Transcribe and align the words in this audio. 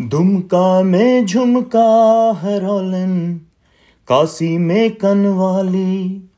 दुमका 0.00 0.82
में 0.82 1.26
झुमका 1.26 2.32
हरोलन 2.42 3.40
काशी 4.08 4.58
में 4.58 4.90
कनवाली। 4.90 6.30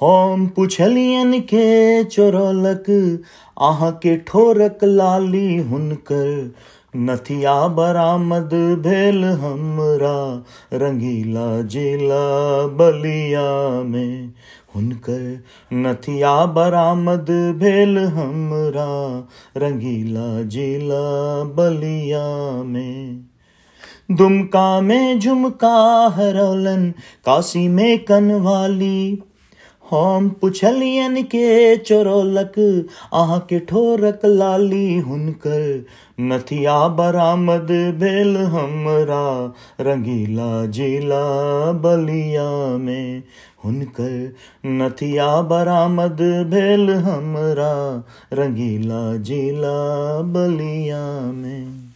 हम 0.00 0.46
पुछलियन 0.46 1.40
के 1.40 2.04
चोरलक, 2.04 3.20
आह 3.60 3.90
के 3.90 4.16
ठोरक 4.16 4.78
लाली 4.84 5.56
हुनकर। 5.56 6.52
नथिया 6.96 7.68
बरामद 7.68 8.50
भेल 8.78 9.24
हमरा, 9.24 10.44
रंगीला 10.72 11.62
जिला 11.62 12.66
बलिया 12.66 13.82
में। 13.82 14.32
हुनकर 14.76 15.42
नथिया 15.72 16.46
बरामद 16.46 17.54
भेल 17.58 17.98
हमरा 17.98 19.28
रंगीला 19.56 20.42
जिला 20.42 21.44
बलिया 21.44 22.62
में। 22.62 23.24
दुमका 24.10 24.80
में 24.80 25.20
झुमका 25.20 26.06
हरौलन, 26.16 26.90
काशी 27.24 27.68
में 27.68 28.04
कनवाली 28.04 29.22
हम 29.94 30.28
पुछलियन 30.28 31.22
के 31.22 31.76
चोरलक 31.76 32.86
आह 33.14 33.38
के 33.38 33.58
ठोरक 33.58 34.20
लाली 34.24 34.98
हुनकर। 34.98 35.84
नथिया 36.20 36.88
बरामद 36.88 37.96
भेल 38.00 38.36
हमरा, 38.36 39.54
रंगीला 39.80 40.66
जिला 40.66 41.26
बलिया 41.72 42.76
में 42.76 43.22
हुनकर 43.64 44.34
नथिया 44.66 45.40
बरामद 45.42 46.22
भेल 46.50 46.90
हमरा, 46.90 48.04
रंगीला 48.32 49.16
जिला 49.16 50.20
बलिया 50.22 51.32
में 51.32 51.92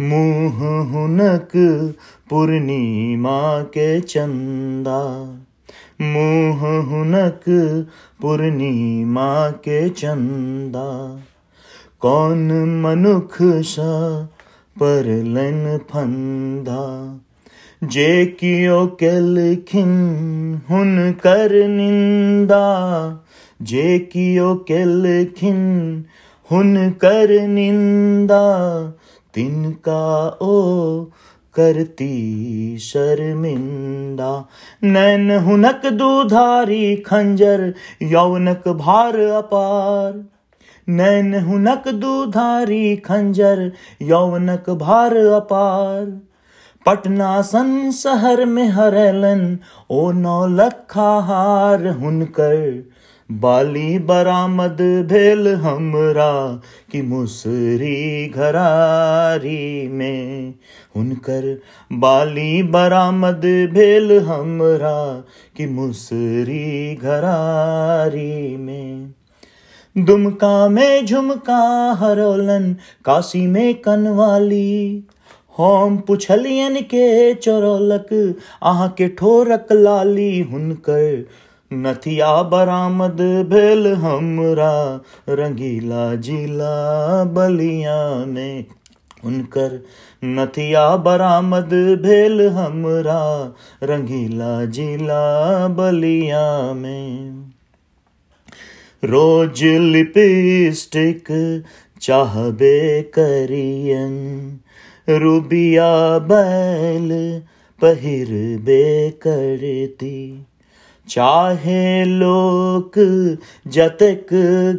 मुँह 0.00 0.58
हुनक 0.92 1.50
पूर्णिमा 2.30 3.62
के 3.62 4.00
चंदा 4.00 5.02
मुँह 6.02 6.86
हुनक 6.90 7.40
पूर्णिमा 8.22 9.50
के 9.50 9.88
चंदा। 9.88 11.20
कौन 12.00 12.52
मनुख 12.80 13.38
सा 13.42 14.22
परलन 14.82 15.78
फंदा? 15.78 17.14
जे 17.84 18.26
कियो 18.26 18.86
केलखिन 18.86 19.88
हुनकर 20.70 21.68
निंदा। 21.68 22.66
जे 23.62 23.98
कियो 23.98 24.54
केलखिन 24.54 26.04
हुनकर 26.52 27.46
निंदा। 27.46 28.84
तिनका 29.34 30.28
ओ 30.42 30.62
करती 31.60 32.78
शर्मिंदा। 32.78 34.48
नैन 34.84 35.30
हुनक 35.30 35.86
दुधारी 35.86 36.96
खंजर 36.96 37.74
यौनक 38.02 38.68
भार 38.68 39.16
अपार। 39.16 40.24
नैन 40.88 41.34
हुनक 41.34 41.88
दुधारी 41.88 42.96
खंजर 42.96 43.72
यौनक 44.02 44.70
भार 44.70 45.16
अपार। 45.16 46.20
पटना 46.86 47.42
सन 47.42 47.90
शहर 47.90 48.44
में 48.44 48.68
हरलन, 48.68 49.58
ओ 49.90 50.10
नौ 50.10 50.46
लखा 50.46 51.20
हार 51.20 51.88
हुनकर। 51.88 52.88
बाली 53.30 53.98
बरामद 53.98 55.06
भेल 55.10 55.48
हमरा 55.48 56.62
कि 56.92 57.02
मुसरी 57.02 58.28
घरारी 58.28 59.88
में। 59.88 60.54
हुनकर 60.96 61.60
बाली 61.92 62.62
बरामद 62.62 63.70
भेल 63.72 64.20
हमरा 64.20 65.24
कि 65.56 65.66
मुसरी 65.66 66.94
घरारी 66.94 68.56
में। 68.56 69.14
दुमका 69.98 70.68
में 70.68 71.06
झुमका 71.06 71.92
हरोलन, 71.92 72.76
काशी 73.04 73.46
में 73.46 73.74
कनवाली। 73.74 75.04
हम 75.58 75.96
पुछलियन 75.96 76.74
के 76.74 77.34
चोरलक, 77.34 78.34
आह 78.62 78.86
के 78.86 79.08
ठोरक 79.08 79.66
लाली। 79.72 80.40
हुनकर 80.40 81.26
नथिया 81.72 82.42
बरामद 82.42 83.46
भेल 83.50 83.86
हमरा, 83.86 85.00
रंगीला 85.28 86.14
जिला 86.14 87.24
बलिया 87.24 88.24
में 88.24 88.64
उनकर 89.24 89.84
नथिया 90.24 90.96
बरामद 90.96 91.98
भेल 92.02 92.48
हमरा, 92.48 93.54
रंगीला 93.82 94.64
जिला 94.64 95.68
बलिया 95.68 96.72
में 96.72 97.50
रोज 99.04 99.64
लिपस्टिक 99.64 101.24
चाहबे 102.00 103.02
करियन, 103.02 104.14
रूबिया 105.08 106.18
बैल 106.18 107.42
पहिरबे 107.80 109.10
करती। 109.10 110.46
चाहे 111.08 112.04
लोक 112.04 112.92
जतक 113.68 114.26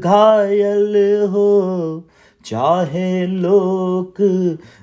घायल 0.03 1.25
हो, 1.29 2.03
चाहे 2.45 3.27
लोक 3.27 4.13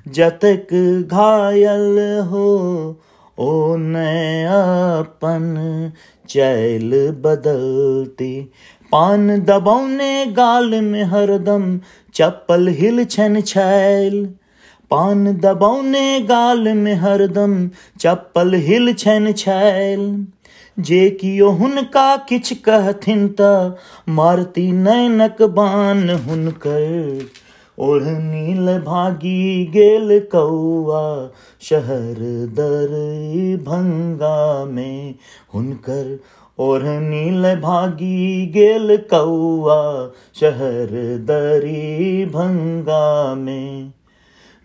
जतक 0.07 1.07
घायल 1.11 2.25
हो, 2.27 2.97
ओ 3.39 3.73
अपन 3.73 5.91
चैल 6.29 7.11
बदलती। 7.11 8.51
पान 8.91 9.39
दबौने 9.39 10.25
गाल 10.25 10.81
में 10.81 11.03
हरदम 11.03 11.79
चप्पल 12.13 12.67
हिल 12.67 13.05
छन 13.05 13.41
छैल। 13.41 14.33
पान 14.91 15.37
दबौने 15.37 16.19
गाल 16.19 16.59
में 16.59 16.93
हरदम 16.93 17.69
चप्पल 17.99 18.53
हिल 18.53 18.93
छन 18.93 19.31
छैल। 19.31 20.27
जे 20.79 21.09
कियो 21.09 21.49
हुनका 21.49 22.17
किछ 22.17 22.53
कहथिन 22.53 23.35
त, 23.41 23.75
मारती 24.09 24.71
नैनक 24.71 25.41
बान 25.41 26.09
हुनकर। 26.09 27.19
ओढ़नील 27.79 28.79
भागी 28.79 29.65
गेल 29.65 30.19
कौआ, 30.35 31.29
शहर 31.61 32.15
दर 32.53 32.89
भंगा 33.63 34.65
में। 34.65 35.15
हुनकर 35.55 36.19
ओढ़नील 36.59 37.55
भागी 37.55 38.47
गेल 38.47 38.97
कौआ, 39.13 40.11
शहर 40.39 41.17
दरी 41.17 42.25
भंगा 42.25 43.35
में। 43.35 43.93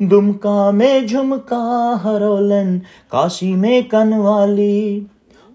दुमका 0.03 0.73
में 0.73 1.07
झुमका 1.07 2.01
हरोलन, 2.05 2.79
काशी 3.13 3.55
में 3.55 3.89
कनवाली। 3.89 5.07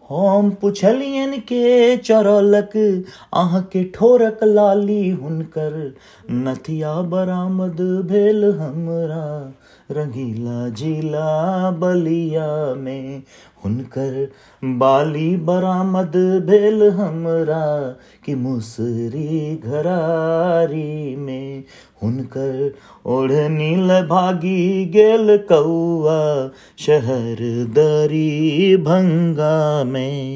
हम 0.09 0.49
पुछलियन 0.49 1.39
के 1.39 1.97
चरलक, 1.97 3.03
आह 3.33 3.59
के 3.59 3.83
ठोरक 3.83 4.39
लाली 4.43 5.09
हुनकर। 5.09 5.95
नथिया 6.31 7.01
बरामद 7.01 8.05
भेल 8.05 8.45
हमरा, 8.45 9.53
रंगीला 9.91 10.69
जिला 10.69 11.71
बलिया 11.71 12.75
में। 12.75 13.23
हुनकर 13.65 14.31
बाली 14.63 15.37
बरामद 15.37 16.43
भेल 16.45 16.83
हमरा 16.83 17.95
कि 18.25 18.35
मुसरी 18.35 19.61
घरारी 19.65 21.15
में। 21.15 21.63
हुनकर 22.03 22.73
ओढ़नी 23.05 23.75
भागी 24.07 24.85
गेल 24.85 25.37
कौआ 25.37 26.49
शहर 26.77 27.37
दरी 27.69 28.77
भंगा 28.77 29.83
में। 29.83 30.27